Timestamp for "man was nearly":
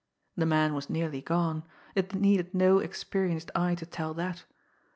0.47-1.21